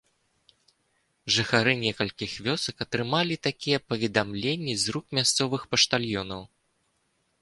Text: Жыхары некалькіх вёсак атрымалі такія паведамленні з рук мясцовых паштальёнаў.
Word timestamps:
Жыхары 1.35 1.73
некалькіх 1.83 2.31
вёсак 2.47 2.75
атрымалі 2.87 3.35
такія 3.49 3.77
паведамленні 3.93 4.73
з 4.85 4.97
рук 4.97 5.05
мясцовых 5.19 5.61
паштальёнаў. 5.75 6.41